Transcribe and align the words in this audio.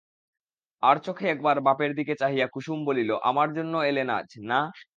আড়চোখে 0.83 1.25
একবার 1.29 1.57
বাপের 1.61 1.91
দিকে 1.95 2.13
চাহিয়া 2.15 2.47
কুসুম 2.53 2.79
বলিল, 2.87 3.09
আমার 3.23 3.49
জন্য 3.53 3.73
এলেন 3.89 4.09
আজ, 4.11 4.29
না? 4.43 4.59